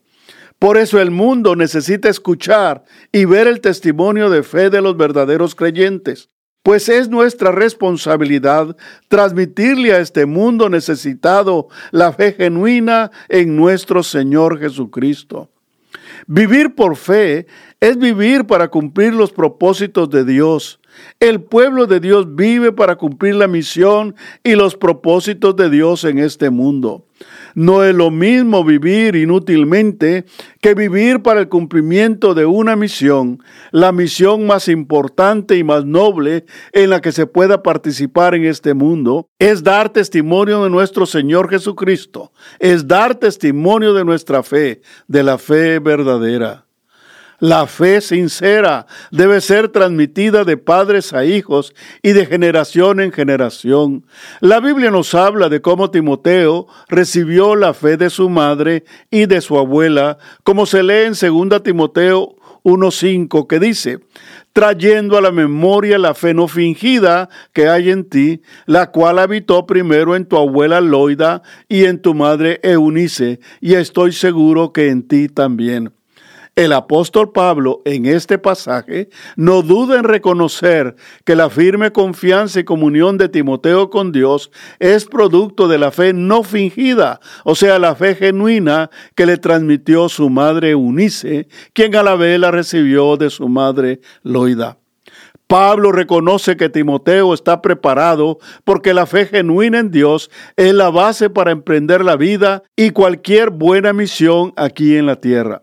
Por 0.60 0.78
eso 0.78 1.00
el 1.00 1.10
mundo 1.10 1.56
necesita 1.56 2.10
escuchar 2.10 2.84
y 3.14 3.24
ver 3.24 3.48
el 3.48 3.62
testimonio 3.62 4.30
de 4.30 4.44
fe 4.44 4.70
de 4.70 4.82
los 4.82 4.98
verdaderos 4.98 5.56
creyentes 5.56 6.30
pues 6.68 6.90
es 6.90 7.08
nuestra 7.08 7.54
responsabilidad 7.54 8.76
transmitirle 9.08 9.94
a 9.94 10.00
este 10.00 10.26
mundo 10.26 10.68
necesitado 10.68 11.70
la 11.92 12.12
fe 12.12 12.34
genuina 12.34 13.10
en 13.30 13.56
nuestro 13.56 14.04
Señor 14.04 14.60
Jesucristo. 14.60 15.50
Vivir 16.26 16.76
por 16.76 16.98
fe 16.98 17.48
es 17.80 17.98
vivir 17.98 18.44
para 18.48 18.68
cumplir 18.68 19.14
los 19.14 19.32
propósitos 19.32 20.10
de 20.10 20.26
Dios. 20.26 20.82
El 21.22 21.42
pueblo 21.42 21.86
de 21.86 22.02
Dios 22.02 22.36
vive 22.36 22.74
para 22.74 22.98
cumplir 22.98 23.36
la 23.36 23.48
misión 23.48 24.14
y 24.44 24.56
los 24.56 24.76
propósitos 24.76 25.56
de 25.56 25.70
Dios 25.70 26.04
en 26.04 26.20
este 26.20 26.50
mundo. 26.50 27.06
No 27.58 27.84
es 27.84 27.96
lo 27.96 28.12
mismo 28.12 28.64
vivir 28.64 29.16
inútilmente 29.16 30.26
que 30.62 30.76
vivir 30.76 31.24
para 31.24 31.40
el 31.40 31.50
cumplimiento 31.50 32.36
de 32.36 32.46
una 32.46 32.76
misión, 32.76 33.42
la 33.72 33.92
misión 33.92 34.46
más 34.46 34.68
importante 34.68 35.58
y 35.58 35.64
más 35.64 35.84
noble 35.84 36.46
en 36.72 36.92
la 36.92 37.02
que 37.02 37.12
se 37.12 37.26
pueda 37.26 37.64
participar 37.64 38.36
en 38.36 38.46
este 38.46 38.76
mundo, 38.76 39.28
es 39.40 39.64
dar 39.64 39.90
testimonio 39.90 40.64
de 40.66 40.70
nuestro 40.70 41.08
Señor 41.08 41.50
Jesucristo, 41.50 42.32
es 42.60 42.88
dar 42.88 43.16
testimonio 43.16 43.96
de 43.96 44.06
nuestra 44.06 44.44
fe, 44.44 44.82
de 45.08 45.24
la 45.24 45.40
fe 45.40 45.80
verdadera. 45.80 46.67
La 47.40 47.68
fe 47.68 48.02
sincera 48.02 48.88
debe 49.12 49.42
ser 49.42 49.70
transmitida 49.70 50.44
de 50.44 50.58
padres 50.58 51.14
a 51.14 51.24
hijos 51.24 51.76
y 52.02 52.14
de 52.14 52.26
generación 52.26 53.00
en 53.00 53.12
generación. 53.12 54.08
La 54.42 54.60
Biblia 54.60 54.90
nos 54.90 55.14
habla 55.14 55.48
de 55.48 55.62
cómo 55.62 55.92
Timoteo 55.92 56.66
recibió 56.88 57.56
la 57.56 57.76
fe 57.76 57.96
de 57.96 58.10
su 58.10 58.28
madre 58.30 58.86
y 59.12 59.28
de 59.28 59.42
su 59.42 59.60
abuela, 59.60 60.18
como 60.44 60.66
se 60.66 60.82
lee 60.82 61.06
en 61.06 61.48
2 61.50 61.62
Timoteo 61.62 62.36
1.5, 62.64 63.46
que 63.46 63.60
dice, 63.60 64.00
trayendo 64.52 65.16
a 65.16 65.22
la 65.22 65.32
memoria 65.32 66.00
la 66.00 66.16
fe 66.16 66.34
no 66.34 66.48
fingida 66.48 67.30
que 67.54 67.70
hay 67.70 67.92
en 67.92 68.10
ti, 68.10 68.42
la 68.66 68.90
cual 68.90 69.20
habitó 69.20 69.68
primero 69.68 70.16
en 70.16 70.26
tu 70.26 70.38
abuela 70.38 70.82
Loida 70.82 71.44
y 71.70 71.86
en 71.86 72.02
tu 72.02 72.16
madre 72.16 72.60
Eunice, 72.64 73.40
y 73.62 73.76
estoy 73.76 74.12
seguro 74.12 74.74
que 74.74 74.90
en 74.90 75.08
ti 75.08 75.30
también. 75.30 75.97
El 76.58 76.74
apóstol 76.74 77.32
Pablo 77.32 77.84
en 77.86 78.08
este 78.08 78.40
pasaje 78.40 79.10
no 79.36 79.62
duda 79.62 80.00
en 80.00 80.04
reconocer 80.04 80.96
que 81.24 81.36
la 81.36 81.52
firme 81.52 81.92
confianza 81.92 82.60
y 82.60 82.64
comunión 82.64 83.20
de 83.20 83.30
Timoteo 83.30 83.92
con 83.92 84.12
Dios 84.12 84.50
es 84.80 85.06
producto 85.06 85.68
de 85.68 85.78
la 85.78 85.92
fe 85.92 86.14
no 86.14 86.42
fingida, 86.42 87.20
o 87.44 87.54
sea, 87.54 87.78
la 87.78 87.94
fe 87.94 88.16
genuina 88.16 88.90
que 89.14 89.28
le 89.28 89.38
transmitió 89.38 90.10
su 90.10 90.32
madre 90.32 90.74
Unice, 90.74 91.48
quien 91.74 91.96
a 91.96 92.02
la 92.02 92.16
vez 92.16 92.40
la 92.40 92.50
recibió 92.50 93.18
de 93.18 93.30
su 93.30 93.48
madre 93.48 94.02
Loida. 94.24 94.80
Pablo 95.46 95.92
reconoce 95.92 96.58
que 96.58 96.70
Timoteo 96.70 97.36
está 97.36 97.62
preparado 97.62 98.40
porque 98.64 98.96
la 98.96 99.06
fe 99.06 99.28
genuina 99.28 99.78
en 99.78 99.92
Dios 99.92 100.32
es 100.56 100.74
la 100.74 100.90
base 100.90 101.30
para 101.30 101.52
emprender 101.52 102.04
la 102.04 102.16
vida 102.16 102.64
y 102.76 102.90
cualquier 102.90 103.52
buena 103.52 103.94
misión 103.94 104.54
aquí 104.56 104.98
en 104.98 105.06
la 105.06 105.18
tierra. 105.18 105.62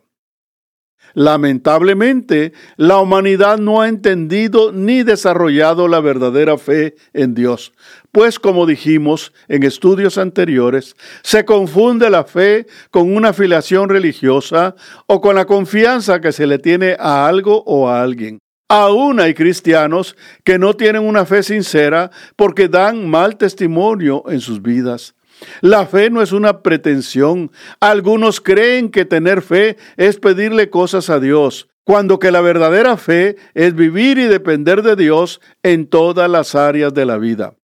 Lamentablemente, 1.15 2.53
la 2.77 2.99
humanidad 2.99 3.59
no 3.59 3.81
ha 3.81 3.89
entendido 3.89 4.73
ni 4.73 5.05
desarrollado 5.05 5.87
la 5.87 6.01
verdadera 6.01 6.59
fe 6.59 6.97
en 7.13 7.35
Dios, 7.35 7.73
pues 8.11 8.41
como 8.41 8.67
dijimos 8.67 9.33
en 9.47 9.63
estudios 9.63 10.19
anteriores, 10.19 10.97
se 11.23 11.45
confunde 11.45 12.11
la 12.11 12.25
fe 12.25 12.67
con 12.91 13.15
una 13.15 13.29
afiliación 13.29 13.89
religiosa 13.89 14.75
o 15.07 15.21
con 15.21 15.37
la 15.37 15.45
confianza 15.45 16.21
que 16.21 16.33
se 16.33 16.49
le 16.49 16.59
tiene 16.59 16.97
a 16.99 17.29
algo 17.29 17.63
o 17.65 17.89
a 17.89 18.03
alguien. 18.03 18.39
Aún 18.69 19.21
hay 19.21 19.35
cristianos 19.35 20.17
que 20.43 20.59
no 20.59 20.75
tienen 20.75 21.03
una 21.03 21.25
fe 21.25 21.45
sincera 21.45 22.11
porque 22.35 22.67
dan 22.67 23.09
mal 23.09 23.37
testimonio 23.37 24.25
en 24.27 24.41
sus 24.41 24.61
vidas. 24.61 25.15
La 25.61 25.87
fe 25.87 26.11
no 26.11 26.23
es 26.23 26.33
una 26.33 26.63
pretensión. 26.63 27.51
Algunos 27.81 28.41
creen 28.41 28.91
que 28.91 29.05
tener 29.05 29.43
fe 29.43 29.77
es 29.97 30.19
pedirle 30.19 30.71
cosas 30.71 31.11
a 31.11 31.21
Dios, 31.21 31.69
cuando 31.85 32.19
que 32.19 32.31
la 32.31 32.41
verdadera 32.41 32.97
fe 32.97 33.37
es 33.55 33.75
vivir 33.75 34.19
y 34.19 34.25
depender 34.25 34.83
de 34.83 34.97
Dios 34.97 35.41
en 35.63 35.87
todas 35.87 36.31
las 36.31 36.55
áreas 36.55 36.95
de 36.95 37.07
la 37.07 37.19
vida. 37.19 37.55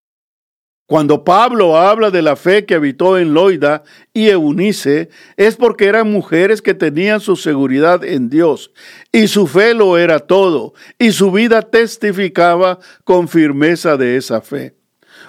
Cuando 0.91 1.23
Pablo 1.23 1.77
habla 1.77 2.11
de 2.11 2.21
la 2.21 2.35
fe 2.35 2.65
que 2.65 2.75
habitó 2.75 3.17
en 3.17 3.33
Loida 3.33 3.83
y 4.13 4.27
Eunice, 4.27 5.07
es 5.37 5.55
porque 5.55 5.85
eran 5.85 6.11
mujeres 6.11 6.61
que 6.61 6.73
tenían 6.73 7.21
su 7.21 7.37
seguridad 7.37 8.03
en 8.03 8.29
Dios, 8.29 8.73
y 9.09 9.27
su 9.27 9.47
fe 9.47 9.73
lo 9.73 9.97
era 9.97 10.19
todo, 10.19 10.73
y 10.99 11.13
su 11.13 11.31
vida 11.31 11.61
testificaba 11.61 12.79
con 13.05 13.29
firmeza 13.29 13.95
de 13.95 14.17
esa 14.17 14.41
fe. 14.41 14.80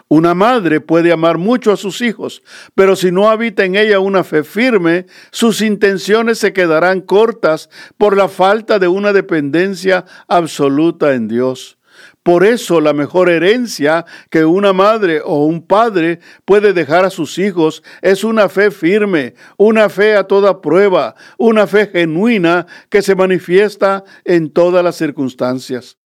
Una 0.09 0.35
madre 0.35 0.81
puede 0.81 1.13
amar 1.13 1.39
mucho 1.39 1.73
a 1.73 1.77
sus 1.77 2.01
hijos, 2.01 2.43
pero 2.75 2.97
si 2.97 3.11
no 3.11 3.31
habita 3.31 3.65
en 3.65 3.77
ella 3.77 4.01
una 4.01 4.25
fe 4.25 4.45
firme, 4.45 5.07
sus 5.31 5.63
intenciones 5.63 6.39
se 6.39 6.53
quedarán 6.53 7.01
cortas 7.01 7.71
por 7.99 8.17
la 8.17 8.29
falta 8.29 8.79
de 8.79 8.89
una 8.89 9.13
dependencia 9.13 10.05
absoluta 10.29 11.15
en 11.15 11.29
Dios. 11.29 11.79
Por 12.23 12.45
eso 12.45 12.81
la 12.81 12.93
mejor 12.93 13.29
herencia 13.29 14.05
que 14.31 14.45
una 14.45 14.73
madre 14.73 15.21
o 15.25 15.45
un 15.45 15.67
padre 15.67 16.21
puede 16.45 16.73
dejar 16.73 17.05
a 17.05 17.11
sus 17.11 17.39
hijos 17.39 17.83
es 18.01 18.23
una 18.23 18.49
fe 18.49 18.71
firme, 18.71 19.35
una 19.57 19.89
fe 19.89 20.15
a 20.15 20.25
toda 20.25 20.61
prueba, 20.61 21.15
una 21.37 21.67
fe 21.67 21.89
genuina 21.89 22.67
que 22.89 23.03
se 23.03 23.15
manifiesta 23.15 24.05
en 24.25 24.51
todas 24.53 24.85
las 24.85 24.97
circunstancias. 24.97 25.99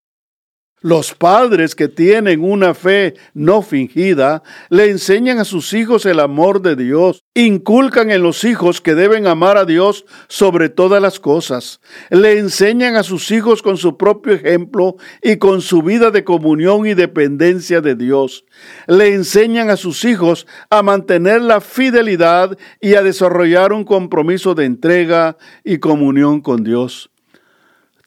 Los 0.86 1.14
padres 1.14 1.74
que 1.74 1.88
tienen 1.88 2.44
una 2.44 2.72
fe 2.72 3.14
no 3.34 3.62
fingida 3.62 4.44
le 4.70 4.88
enseñan 4.88 5.40
a 5.40 5.44
sus 5.44 5.72
hijos 5.72 6.06
el 6.06 6.20
amor 6.20 6.62
de 6.62 6.76
Dios, 6.76 7.24
inculcan 7.34 8.12
en 8.12 8.22
los 8.22 8.44
hijos 8.44 8.80
que 8.80 8.94
deben 8.94 9.26
amar 9.26 9.56
a 9.56 9.64
Dios 9.64 10.04
sobre 10.28 10.68
todas 10.68 11.02
las 11.02 11.18
cosas, 11.18 11.80
le 12.10 12.38
enseñan 12.38 12.94
a 12.94 13.02
sus 13.02 13.32
hijos 13.32 13.62
con 13.62 13.78
su 13.78 13.96
propio 13.96 14.34
ejemplo 14.34 14.94
y 15.24 15.38
con 15.38 15.60
su 15.60 15.82
vida 15.82 16.12
de 16.12 16.22
comunión 16.22 16.86
y 16.86 16.94
dependencia 16.94 17.80
de 17.80 17.96
Dios, 17.96 18.44
le 18.86 19.12
enseñan 19.12 19.70
a 19.70 19.76
sus 19.76 20.04
hijos 20.04 20.46
a 20.70 20.84
mantener 20.84 21.42
la 21.42 21.60
fidelidad 21.60 22.56
y 22.80 22.94
a 22.94 23.02
desarrollar 23.02 23.72
un 23.72 23.82
compromiso 23.82 24.54
de 24.54 24.66
entrega 24.66 25.36
y 25.64 25.78
comunión 25.78 26.40
con 26.40 26.62
Dios. 26.62 27.10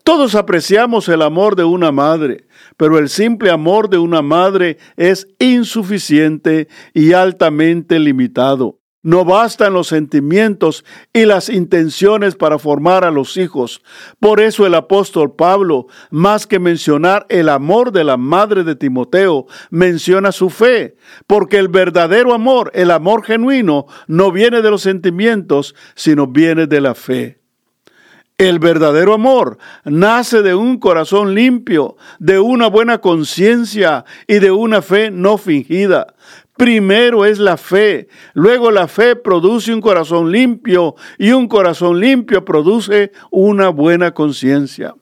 Todos 0.10 0.34
apreciamos 0.34 1.08
el 1.08 1.22
amor 1.22 1.56
de 1.56 1.66
una 1.66 1.92
madre, 1.92 2.48
pero 2.78 2.98
el 2.98 3.10
simple 3.10 3.52
amor 3.52 3.92
de 3.92 4.00
una 4.00 4.24
madre 4.24 4.80
es 4.98 5.28
insuficiente 5.38 6.68
y 6.96 7.14
altamente 7.14 8.00
limitado. 8.00 8.80
No 9.04 9.24
bastan 9.24 9.74
los 9.74 9.86
sentimientos 9.86 10.84
y 11.14 11.26
las 11.26 11.48
intenciones 11.48 12.36
para 12.36 12.58
formar 12.58 13.06
a 13.06 13.12
los 13.12 13.38
hijos. 13.38 13.84
Por 14.20 14.42
eso 14.42 14.66
el 14.66 14.74
apóstol 14.74 15.36
Pablo, 15.36 15.86
más 16.10 16.48
que 16.48 16.58
mencionar 16.58 17.28
el 17.30 17.48
amor 17.48 17.92
de 17.92 18.04
la 18.04 18.18
madre 18.18 18.64
de 18.64 18.76
Timoteo, 18.76 19.46
menciona 19.70 20.32
su 20.32 20.50
fe, 20.50 20.96
porque 21.28 21.60
el 21.60 21.68
verdadero 21.68 22.34
amor, 22.34 22.72
el 22.74 22.90
amor 22.90 23.24
genuino, 23.24 23.86
no 24.08 24.32
viene 24.32 24.64
de 24.64 24.72
los 24.72 24.82
sentimientos, 24.82 25.76
sino 25.94 26.26
viene 26.26 26.66
de 26.66 26.82
la 26.82 26.96
fe. 26.96 27.39
El 28.40 28.60
verdadero 28.60 29.14
amor 29.16 29.58
nace 29.84 30.42
de 30.42 30.56
un 30.56 30.80
corazón 30.80 31.36
limpio, 31.36 31.98
de 32.20 32.40
una 32.40 32.68
buena 32.68 33.00
conciencia 33.00 34.06
y 34.28 34.40
de 34.40 34.50
una 34.50 34.82
fe 34.82 35.12
no 35.12 35.38
fingida. 35.38 36.16
Primero 36.56 37.26
es 37.26 37.38
la 37.38 37.58
fe, 37.58 38.08
luego 38.34 38.72
la 38.72 38.88
fe 38.88 39.18
produce 39.18 39.74
un 39.74 39.82
corazón 39.82 40.32
limpio 40.32 40.96
y 41.18 41.34
un 41.34 41.50
corazón 41.50 42.00
limpio 42.00 42.46
produce 42.46 43.12
una 43.30 43.68
buena 43.68 44.14
conciencia. 44.14 44.96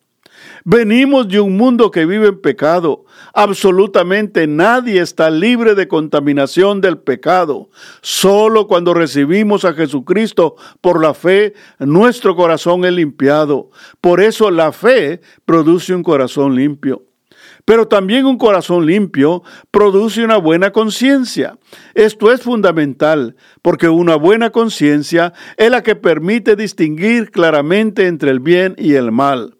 Venimos 0.69 1.29
de 1.29 1.39
un 1.39 1.55
mundo 1.55 1.91
que 1.91 2.05
vive 2.05 2.27
en 2.27 2.41
pecado. 2.41 3.05
Absolutamente 3.33 4.47
nadie 4.47 4.99
está 4.99 5.29
libre 5.29 5.75
de 5.75 5.87
contaminación 5.87 6.81
del 6.81 6.97
pecado. 6.97 7.69
Solo 8.01 8.67
cuando 8.67 8.93
recibimos 8.93 9.63
a 9.63 9.71
Jesucristo 9.71 10.57
por 10.81 11.01
la 11.01 11.13
fe, 11.13 11.53
nuestro 11.79 12.35
corazón 12.35 12.83
es 12.83 12.91
limpiado. 12.91 13.69
Por 14.01 14.19
eso 14.19 14.51
la 14.51 14.73
fe 14.73 15.21
produce 15.45 15.95
un 15.95 16.03
corazón 16.03 16.53
limpio. 16.53 17.05
Pero 17.63 17.87
también 17.87 18.25
un 18.25 18.37
corazón 18.37 18.85
limpio 18.85 19.43
produce 19.71 20.21
una 20.21 20.35
buena 20.35 20.73
conciencia. 20.73 21.57
Esto 21.93 22.29
es 22.29 22.41
fundamental 22.41 23.37
porque 23.61 23.87
una 23.87 24.17
buena 24.17 24.49
conciencia 24.49 25.31
es 25.55 25.71
la 25.71 25.81
que 25.81 25.95
permite 25.95 26.57
distinguir 26.57 27.31
claramente 27.31 28.07
entre 28.07 28.31
el 28.31 28.41
bien 28.41 28.75
y 28.77 28.95
el 28.95 29.13
mal. 29.13 29.56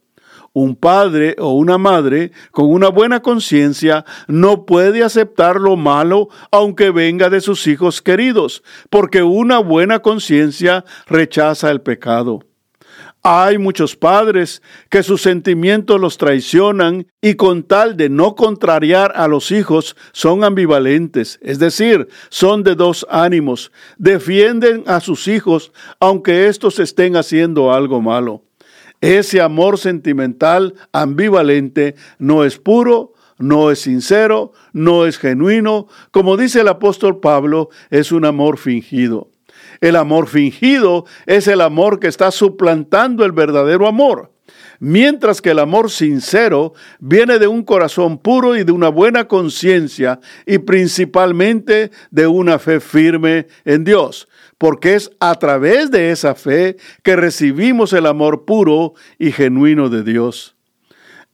Un 0.60 0.76
padre 0.76 1.36
o 1.38 1.54
una 1.54 1.78
madre 1.78 2.32
con 2.50 2.72
una 2.72 2.90
buena 2.90 3.22
conciencia 3.22 4.06
no 4.28 4.66
puede 4.66 5.04
aceptar 5.04 5.58
lo 5.58 5.76
malo 5.78 6.30
aunque 6.50 6.90
venga 6.90 7.30
de 7.30 7.42
sus 7.42 7.68
hijos 7.68 8.02
queridos, 8.02 8.64
porque 8.90 9.22
una 9.22 9.60
buena 9.60 10.00
conciencia 10.00 10.84
rechaza 11.06 11.70
el 11.70 11.82
pecado. 11.82 12.40
Hay 13.22 13.60
muchos 13.60 13.96
padres 13.96 14.64
que 14.90 15.04
sus 15.04 15.22
sentimientos 15.22 16.02
los 16.02 16.18
traicionan 16.18 17.06
y 17.22 17.36
con 17.36 17.62
tal 17.62 17.96
de 17.96 18.10
no 18.10 18.34
contrariar 18.34 19.12
a 19.16 19.28
los 19.28 19.52
hijos 19.52 19.96
son 20.12 20.44
ambivalentes, 20.44 21.38
es 21.44 21.60
decir, 21.60 22.08
son 22.30 22.64
de 22.64 22.74
dos 22.74 23.06
ánimos, 23.12 23.72
defienden 24.00 24.86
a 24.88 25.02
sus 25.02 25.28
hijos 25.28 25.72
aunque 26.00 26.48
éstos 26.48 26.80
estén 26.80 27.16
haciendo 27.16 27.72
algo 27.72 28.02
malo. 28.02 28.47
Ese 29.02 29.42
amor 29.42 29.78
sentimental 29.78 30.74
ambivalente 30.92 31.96
no 32.18 32.44
es 32.44 32.58
puro, 32.58 33.14
no 33.38 33.70
es 33.70 33.82
sincero, 33.82 34.54
no 34.74 35.06
es 35.06 35.18
genuino. 35.18 35.88
Como 36.12 36.38
dice 36.38 36.62
el 36.62 36.68
apóstol 36.68 37.20
Pablo, 37.20 37.70
es 37.90 38.12
un 38.12 38.26
amor 38.26 38.58
fingido. 38.58 39.30
El 39.82 39.96
amor 39.96 40.28
fingido 40.28 41.06
es 41.28 41.48
el 41.48 41.62
amor 41.62 42.00
que 42.00 42.08
está 42.08 42.32
suplantando 42.32 43.24
el 43.24 43.32
verdadero 43.32 43.88
amor 43.88 44.32
mientras 44.80 45.42
que 45.42 45.52
el 45.52 45.60
amor 45.60 45.90
sincero 45.90 46.74
viene 47.00 47.40
de 47.40 47.48
un 47.48 47.64
corazón 47.64 48.18
puro 48.18 48.56
y 48.56 48.64
de 48.64 48.72
una 48.72 48.90
buena 48.90 49.28
conciencia 49.28 50.20
y 50.46 50.60
principalmente 50.60 51.92
de 52.12 52.28
una 52.28 52.60
fe 52.60 52.80
firme 52.80 53.48
en 53.66 53.84
Dios 53.84 54.28
porque 54.58 54.96
es 54.96 55.12
a 55.20 55.36
través 55.36 55.92
de 55.92 56.12
esa 56.12 56.36
fe 56.36 56.78
que 57.04 57.16
recibimos 57.16 57.94
el 57.94 58.06
amor 58.06 58.46
puro 58.46 58.94
y 59.20 59.32
genuino 59.32 59.90
de 59.90 60.04
Dios. 60.04 60.58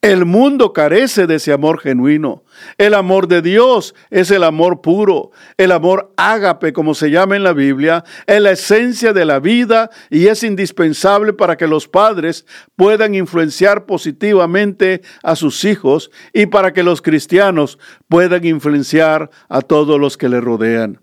El 0.04 0.26
mundo 0.26 0.74
carece 0.74 1.28
de 1.28 1.36
ese 1.36 1.54
amor 1.54 1.80
genuino. 1.80 2.44
El 2.78 2.94
amor 2.94 3.30
de 3.30 3.42
Dios 3.42 3.96
es 4.10 4.32
el 4.32 4.44
amor 4.44 4.82
puro. 4.82 5.32
El 5.56 5.72
amor 5.72 6.12
ágape, 6.18 6.74
como 6.74 6.94
se 6.94 7.10
llama 7.10 7.38
en 7.38 7.44
la 7.44 7.54
Biblia, 7.54 8.04
es 8.28 8.42
la 8.42 8.52
esencia 8.52 9.14
de 9.14 9.24
la 9.24 9.40
vida 9.40 9.90
y 10.10 10.28
es 10.28 10.44
indispensable 10.44 11.32
para 11.32 11.56
que 11.56 11.68
los 11.68 11.88
padres 11.88 12.46
puedan 12.76 13.16
influenciar 13.16 13.86
positivamente 13.86 15.04
a 15.24 15.38
sus 15.38 15.64
hijos 15.64 16.12
y 16.34 16.48
para 16.48 16.74
que 16.74 16.84
los 16.84 17.02
cristianos 17.02 17.80
puedan 18.10 18.44
influenciar 18.44 19.30
a 19.48 19.62
todos 19.62 20.02
los 20.02 20.18
que 20.18 20.28
le 20.28 20.42
rodean. 20.42 21.03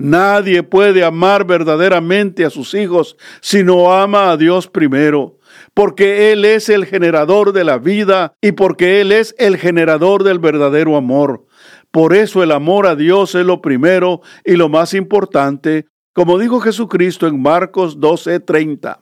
Nadie 0.00 0.62
puede 0.62 1.04
amar 1.04 1.44
verdaderamente 1.44 2.46
a 2.46 2.50
sus 2.50 2.72
hijos 2.72 3.18
si 3.42 3.62
no 3.62 3.92
ama 3.92 4.30
a 4.30 4.38
Dios 4.38 4.66
primero, 4.66 5.38
porque 5.74 6.32
Él 6.32 6.46
es 6.46 6.70
el 6.70 6.86
generador 6.86 7.52
de 7.52 7.64
la 7.64 7.76
vida 7.76 8.32
y 8.40 8.52
porque 8.52 9.02
Él 9.02 9.12
es 9.12 9.34
el 9.38 9.58
generador 9.58 10.24
del 10.24 10.38
verdadero 10.38 10.96
amor. 10.96 11.44
Por 11.90 12.14
eso 12.14 12.42
el 12.42 12.52
amor 12.52 12.86
a 12.86 12.96
Dios 12.96 13.34
es 13.34 13.44
lo 13.44 13.60
primero 13.60 14.22
y 14.42 14.56
lo 14.56 14.70
más 14.70 14.94
importante, 14.94 15.84
como 16.14 16.38
dijo 16.38 16.60
Jesucristo 16.60 17.26
en 17.26 17.42
Marcos 17.42 17.98
12:30. 18.00 19.00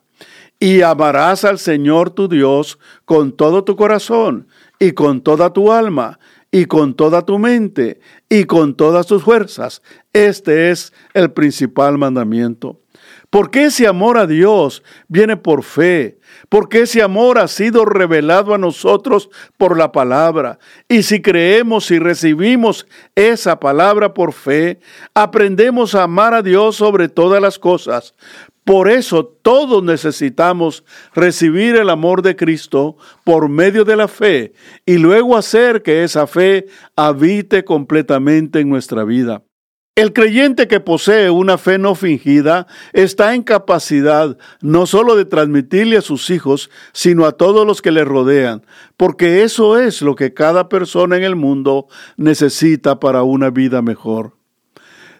Y 0.58 0.82
amarás 0.82 1.44
al 1.44 1.60
Señor 1.60 2.10
tu 2.10 2.26
Dios 2.26 2.80
con 3.04 3.36
todo 3.36 3.62
tu 3.62 3.76
corazón 3.76 4.48
y 4.80 4.90
con 4.92 5.20
toda 5.20 5.52
tu 5.52 5.70
alma 5.70 6.18
y 6.50 6.64
con 6.64 6.94
toda 6.94 7.24
tu 7.24 7.38
mente 7.38 8.00
y 8.28 8.44
con 8.44 8.74
todas 8.74 9.06
tus 9.06 9.22
fuerzas. 9.22 9.82
Este 10.12 10.70
es 10.70 10.92
el 11.14 11.32
principal 11.32 11.98
mandamiento. 11.98 12.80
Porque 13.30 13.66
ese 13.66 13.86
amor 13.86 14.16
a 14.16 14.26
Dios 14.26 14.82
viene 15.06 15.36
por 15.36 15.62
fe, 15.62 16.18
porque 16.48 16.82
ese 16.82 17.02
amor 17.02 17.38
ha 17.38 17.46
sido 17.46 17.84
revelado 17.84 18.54
a 18.54 18.58
nosotros 18.58 19.28
por 19.58 19.76
la 19.76 19.92
palabra. 19.92 20.58
Y 20.88 21.02
si 21.02 21.20
creemos 21.20 21.90
y 21.90 21.98
recibimos 21.98 22.86
esa 23.14 23.60
palabra 23.60 24.14
por 24.14 24.32
fe, 24.32 24.80
aprendemos 25.12 25.94
a 25.94 26.04
amar 26.04 26.32
a 26.32 26.42
Dios 26.42 26.76
sobre 26.76 27.10
todas 27.10 27.42
las 27.42 27.58
cosas, 27.58 28.14
por 28.68 28.90
eso 28.90 29.24
todos 29.24 29.82
necesitamos 29.82 30.84
recibir 31.14 31.76
el 31.76 31.88
amor 31.88 32.20
de 32.20 32.36
Cristo 32.36 32.98
por 33.24 33.48
medio 33.48 33.86
de 33.86 33.96
la 33.96 34.08
fe 34.08 34.52
y 34.84 34.98
luego 34.98 35.38
hacer 35.38 35.82
que 35.82 36.04
esa 36.04 36.26
fe 36.26 36.66
habite 36.94 37.64
completamente 37.64 38.60
en 38.60 38.68
nuestra 38.68 39.04
vida. 39.04 39.42
El 39.94 40.12
creyente 40.12 40.68
que 40.68 40.80
posee 40.80 41.30
una 41.30 41.56
fe 41.56 41.78
no 41.78 41.94
fingida 41.94 42.66
está 42.92 43.34
en 43.34 43.42
capacidad 43.42 44.36
no 44.60 44.84
solo 44.84 45.16
de 45.16 45.24
transmitirle 45.24 45.96
a 45.96 46.02
sus 46.02 46.28
hijos, 46.28 46.68
sino 46.92 47.24
a 47.24 47.32
todos 47.32 47.66
los 47.66 47.80
que 47.80 47.90
le 47.90 48.04
rodean, 48.04 48.66
porque 48.98 49.44
eso 49.44 49.78
es 49.78 50.02
lo 50.02 50.14
que 50.14 50.34
cada 50.34 50.68
persona 50.68 51.16
en 51.16 51.24
el 51.24 51.36
mundo 51.36 51.86
necesita 52.18 53.00
para 53.00 53.22
una 53.22 53.48
vida 53.48 53.80
mejor. 53.80 54.36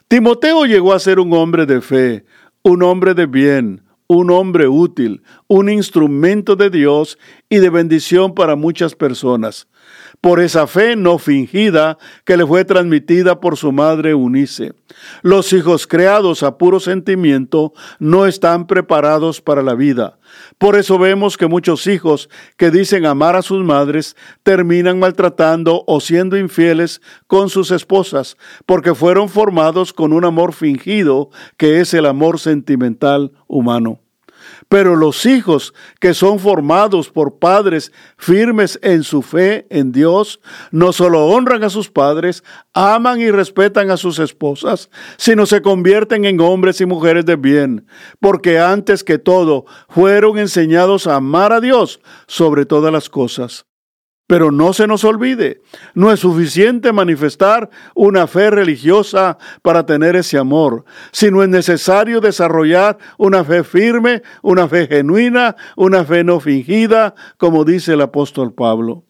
Timoteo 0.09 0.65
llegó 0.65 0.93
a 0.93 0.99
ser 0.99 1.19
un 1.19 1.31
hombre 1.33 1.67
de 1.67 1.81
fe, 1.81 2.25
un 2.63 2.83
hombre 2.83 3.13
de 3.13 3.25
bien, 3.25 3.83
un 4.07 4.31
hombre 4.31 4.67
útil, 4.67 5.23
un 5.47 5.69
instrumento 5.69 6.55
de 6.55 6.69
Dios 6.69 7.17
y 7.49 7.57
de 7.57 7.69
bendición 7.69 8.33
para 8.33 8.55
muchas 8.55 8.95
personas 8.95 9.67
por 10.21 10.39
esa 10.39 10.67
fe 10.67 10.95
no 10.95 11.17
fingida 11.17 11.97
que 12.25 12.37
le 12.37 12.45
fue 12.45 12.65
transmitida 12.65 13.39
por 13.39 13.57
su 13.57 13.71
madre 13.71 14.13
Unice. 14.13 14.73
Los 15.21 15.53
hijos 15.53 15.87
creados 15.87 16.43
a 16.43 16.57
puro 16.57 16.79
sentimiento 16.79 17.73
no 17.99 18.25
están 18.25 18.67
preparados 18.67 19.41
para 19.41 19.63
la 19.63 19.75
vida. 19.75 20.19
Por 20.57 20.75
eso 20.75 20.99
vemos 20.99 21.37
que 21.37 21.47
muchos 21.47 21.87
hijos 21.87 22.29
que 22.57 22.69
dicen 22.69 23.05
amar 23.05 23.35
a 23.35 23.41
sus 23.41 23.63
madres 23.63 24.15
terminan 24.43 24.99
maltratando 24.99 25.83
o 25.87 26.01
siendo 26.01 26.37
infieles 26.37 27.01
con 27.27 27.49
sus 27.49 27.71
esposas, 27.71 28.37
porque 28.65 28.93
fueron 28.93 29.29
formados 29.29 29.93
con 29.93 30.13
un 30.13 30.25
amor 30.25 30.53
fingido 30.53 31.29
que 31.57 31.79
es 31.79 31.93
el 31.93 32.05
amor 32.05 32.39
sentimental 32.39 33.31
humano. 33.47 34.01
Pero 34.69 34.95
los 34.95 35.25
hijos 35.25 35.73
que 35.99 36.13
son 36.13 36.39
formados 36.39 37.09
por 37.09 37.39
padres 37.39 37.91
firmes 38.17 38.79
en 38.83 39.03
su 39.03 39.23
fe 39.23 39.65
en 39.71 39.91
Dios, 39.91 40.39
no 40.71 40.93
solo 40.93 41.25
honran 41.25 41.63
a 41.63 41.71
sus 41.71 41.89
padres, 41.89 42.43
aman 42.73 43.19
y 43.19 43.31
respetan 43.31 43.89
a 43.89 43.97
sus 43.97 44.19
esposas, 44.19 44.91
sino 45.17 45.47
se 45.47 45.63
convierten 45.63 46.23
en 46.25 46.39
hombres 46.39 46.79
y 46.81 46.85
mujeres 46.85 47.25
de 47.25 47.35
bien, 47.35 47.87
porque 48.19 48.59
antes 48.59 49.03
que 49.03 49.17
todo 49.17 49.65
fueron 49.89 50.37
enseñados 50.37 51.07
a 51.07 51.15
amar 51.15 51.51
a 51.51 51.61
Dios 51.61 51.99
sobre 52.27 52.67
todas 52.67 52.93
las 52.93 53.09
cosas. 53.09 53.65
Pero 54.29 54.51
no 54.51 54.73
se 54.73 54.85
nos 54.85 55.03
olvide, 55.05 55.63
no 55.95 56.11
es 56.11 56.19
suficiente 56.19 56.93
manifestar 56.93 57.71
una 57.95 58.27
fe 58.27 58.51
religiosa 58.51 59.39
para 59.63 59.87
tener 59.87 60.15
ese 60.15 60.37
amor, 60.37 60.85
sino 61.11 61.41
es 61.41 61.49
necesario 61.49 62.21
desarrollar 62.21 62.99
una 63.17 63.43
fe 63.43 63.63
firme, 63.63 64.21
una 64.43 64.67
fe 64.67 64.85
genuina, 64.85 65.55
una 65.75 66.05
fe 66.05 66.23
no 66.23 66.39
fingida, 66.39 67.15
como 67.37 67.65
dice 67.65 67.93
el 67.93 68.01
apóstol 68.01 68.53
Pablo. 68.53 69.08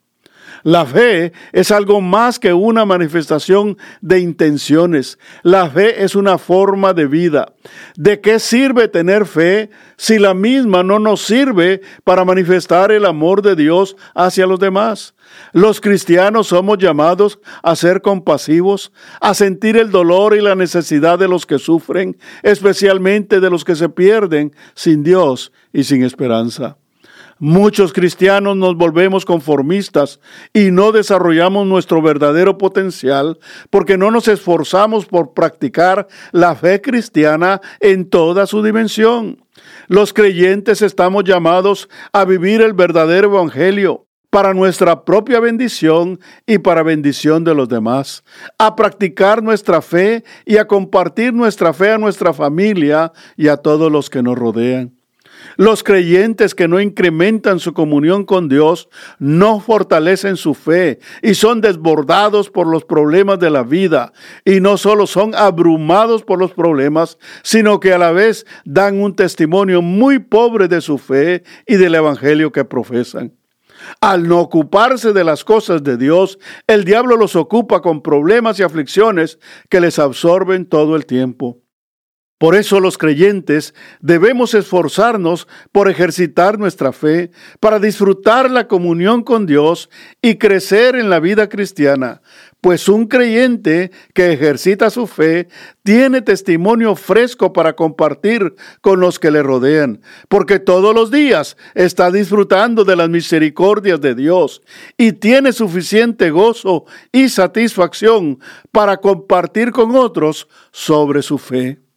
La 0.64 0.86
fe 0.86 1.32
es 1.52 1.72
algo 1.72 2.02
más 2.02 2.40
que 2.40 2.54
una 2.54 2.86
manifestación 2.86 3.78
de 4.02 4.20
intenciones. 4.20 5.18
La 5.44 5.70
fe 5.70 6.04
es 6.04 6.16
una 6.16 6.38
forma 6.38 6.94
de 6.94 7.08
vida. 7.08 7.54
¿De 7.96 8.20
qué 8.20 8.40
sirve 8.40 8.88
tener 8.88 9.26
fe 9.26 9.70
si 9.98 10.20
la 10.20 10.34
misma 10.34 10.84
no 10.84 11.00
nos 11.00 11.22
sirve 11.22 11.82
para 12.04 12.26
manifestar 12.26 12.92
el 12.92 13.06
amor 13.06 13.42
de 13.42 13.56
Dios 13.56 13.96
hacia 14.16 14.48
los 14.48 14.60
demás? 14.60 15.14
Los 15.54 15.80
cristianos 15.80 16.48
somos 16.48 16.78
llamados 16.78 17.40
a 17.64 17.76
ser 17.76 18.02
compasivos, 18.02 18.92
a 19.22 19.34
sentir 19.34 19.78
el 19.78 19.92
dolor 19.92 20.36
y 20.36 20.42
la 20.42 20.56
necesidad 20.56 21.20
de 21.20 21.28
los 21.28 21.46
que 21.46 21.60
sufren, 21.60 22.18
especialmente 22.44 23.40
de 23.40 23.50
los 23.50 23.64
que 23.64 23.76
se 23.76 23.90
pierden 23.90 24.54
sin 24.74 25.04
Dios 25.04 25.52
y 25.72 25.84
sin 25.84 26.04
esperanza. 26.04 26.78
Muchos 27.42 27.94
cristianos 27.94 28.58
nos 28.58 28.76
volvemos 28.76 29.24
conformistas 29.24 30.20
y 30.54 30.72
no 30.72 30.92
desarrollamos 30.92 31.66
nuestro 31.66 32.02
verdadero 32.02 32.58
potencial 32.58 33.40
porque 33.70 33.98
no 33.98 34.12
nos 34.12 34.28
esforzamos 34.28 35.06
por 35.06 35.34
practicar 35.34 36.08
la 36.34 36.54
fe 36.56 36.82
cristiana 36.82 37.62
en 37.80 38.10
toda 38.10 38.46
su 38.46 38.62
dimensión. 38.62 39.42
Los 39.88 40.12
creyentes 40.12 40.82
estamos 40.82 41.24
llamados 41.24 41.88
a 42.12 42.26
vivir 42.26 42.62
el 42.62 42.74
verdadero 42.74 43.30
evangelio 43.30 44.06
para 44.30 44.54
nuestra 44.54 45.06
propia 45.06 45.40
bendición 45.40 46.20
y 46.46 46.58
para 46.58 46.84
bendición 46.84 47.46
de 47.46 47.56
los 47.56 47.70
demás, 47.70 48.26
a 48.58 48.76
practicar 48.76 49.42
nuestra 49.42 49.82
fe 49.82 50.26
y 50.46 50.58
a 50.58 50.68
compartir 50.68 51.34
nuestra 51.34 51.72
fe 51.72 51.92
a 51.92 51.98
nuestra 51.98 52.34
familia 52.34 53.14
y 53.38 53.48
a 53.48 53.56
todos 53.56 53.90
los 53.90 54.10
que 54.10 54.22
nos 54.22 54.38
rodean. 54.38 54.99
Los 55.60 55.84
creyentes 55.84 56.56
que 56.56 56.70
no 56.70 56.80
incrementan 56.80 57.60
su 57.60 57.74
comunión 57.74 58.24
con 58.24 58.48
Dios 58.48 58.88
no 59.20 59.60
fortalecen 59.60 60.38
su 60.38 60.54
fe 60.54 61.00
y 61.22 61.34
son 61.34 61.60
desbordados 61.60 62.50
por 62.50 62.66
los 62.66 62.86
problemas 62.86 63.40
de 63.40 63.50
la 63.50 63.64
vida 63.64 64.14
y 64.46 64.62
no 64.62 64.78
solo 64.78 65.06
son 65.06 65.36
abrumados 65.36 66.24
por 66.24 66.40
los 66.40 66.54
problemas, 66.54 67.18
sino 67.44 67.82
que 67.82 67.92
a 67.92 67.98
la 67.98 68.14
vez 68.14 68.46
dan 68.64 69.02
un 69.02 69.18
testimonio 69.18 69.82
muy 69.82 70.20
pobre 70.20 70.70
de 70.70 70.80
su 70.80 70.98
fe 70.98 71.44
y 71.68 71.76
del 71.76 71.96
evangelio 71.96 72.54
que 72.54 72.64
profesan. 72.64 73.34
Al 74.00 74.30
no 74.30 74.40
ocuparse 74.40 75.12
de 75.12 75.26
las 75.26 75.44
cosas 75.44 75.84
de 75.84 75.98
Dios, 75.98 76.40
el 76.68 76.86
diablo 76.86 77.18
los 77.18 77.36
ocupa 77.36 77.82
con 77.82 78.02
problemas 78.02 78.62
y 78.62 78.64
aflicciones 78.64 79.40
que 79.68 79.82
les 79.82 80.00
absorben 80.00 80.70
todo 80.70 80.96
el 80.96 81.06
tiempo. 81.06 81.58
Por 82.40 82.56
eso 82.56 82.80
los 82.80 82.98
creyentes 82.98 83.74
debemos 84.00 84.54
esforzarnos 84.54 85.46
por 85.74 85.90
ejercitar 85.90 86.58
nuestra 86.58 86.94
fe, 86.94 87.32
para 87.60 87.80
disfrutar 87.80 88.50
la 88.50 88.70
comunión 88.70 89.24
con 89.24 89.46
Dios 89.46 89.90
y 90.22 90.36
crecer 90.36 90.96
en 90.96 91.10
la 91.10 91.20
vida 91.20 91.50
cristiana, 91.50 92.22
pues 92.62 92.88
un 92.88 93.08
creyente 93.08 93.92
que 94.14 94.32
ejercita 94.32 94.90
su 94.90 95.06
fe 95.06 95.50
tiene 95.84 96.22
testimonio 96.22 96.96
fresco 96.96 97.52
para 97.52 97.76
compartir 97.76 98.56
con 98.80 99.02
los 99.02 99.20
que 99.20 99.32
le 99.32 99.44
rodean, 99.44 100.00
porque 100.30 100.60
todos 100.60 100.96
los 100.96 101.12
días 101.12 101.58
está 101.76 102.10
disfrutando 102.10 102.86
de 102.86 102.96
las 102.96 103.10
misericordias 103.10 104.00
de 104.00 104.16
Dios 104.16 104.62
y 104.98 105.12
tiene 105.12 105.52
suficiente 105.52 106.30
gozo 106.30 106.86
y 107.12 107.28
satisfacción 107.28 108.40
para 108.72 108.96
compartir 108.96 109.72
con 109.72 109.94
otros 109.98 110.48
sobre 110.72 111.22
su 111.22 111.38
fe. 111.38 111.89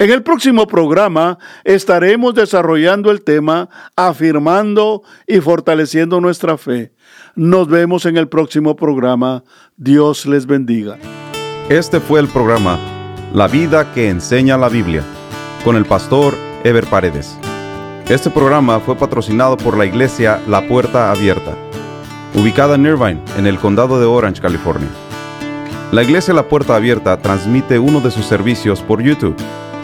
En 0.00 0.12
el 0.12 0.22
próximo 0.22 0.68
programa 0.68 1.40
estaremos 1.64 2.32
desarrollando 2.32 3.10
el 3.10 3.22
tema 3.22 3.68
afirmando 3.96 5.02
y 5.26 5.40
fortaleciendo 5.40 6.20
nuestra 6.20 6.56
fe. 6.56 6.92
Nos 7.34 7.66
vemos 7.66 8.06
en 8.06 8.16
el 8.16 8.28
próximo 8.28 8.76
programa. 8.76 9.42
Dios 9.76 10.24
les 10.24 10.46
bendiga. 10.46 10.98
Este 11.68 11.98
fue 11.98 12.20
el 12.20 12.28
programa 12.28 12.78
La 13.34 13.48
vida 13.48 13.92
que 13.92 14.08
enseña 14.08 14.56
la 14.56 14.68
Biblia 14.68 15.02
con 15.64 15.74
el 15.74 15.84
pastor 15.84 16.32
Ever 16.62 16.86
Paredes. 16.86 17.36
Este 18.08 18.30
programa 18.30 18.78
fue 18.78 18.94
patrocinado 18.94 19.56
por 19.56 19.76
la 19.76 19.84
iglesia 19.84 20.40
La 20.46 20.68
Puerta 20.68 21.10
Abierta, 21.10 21.56
ubicada 22.36 22.76
en 22.76 22.86
Irvine, 22.86 23.20
en 23.36 23.48
el 23.48 23.58
condado 23.58 23.98
de 23.98 24.06
Orange, 24.06 24.40
California. 24.40 24.90
La 25.90 26.04
iglesia 26.04 26.34
La 26.34 26.48
Puerta 26.48 26.76
Abierta 26.76 27.20
transmite 27.20 27.80
uno 27.80 28.00
de 28.00 28.12
sus 28.12 28.26
servicios 28.26 28.80
por 28.80 29.02
YouTube 29.02 29.34